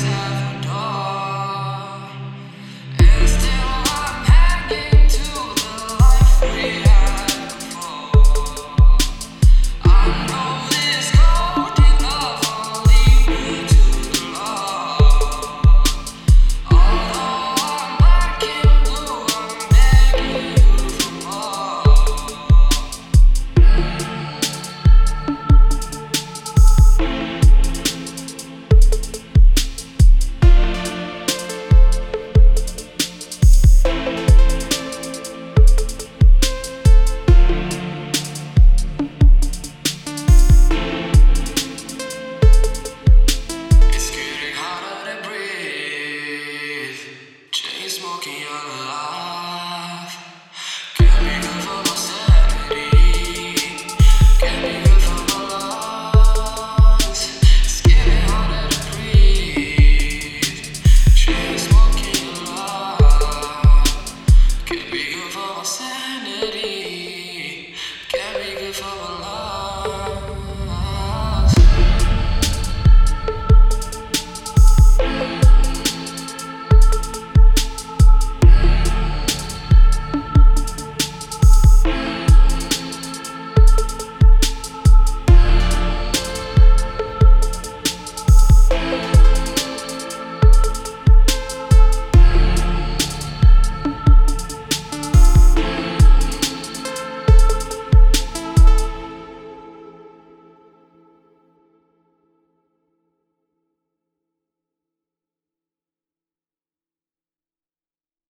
have 0.00 0.41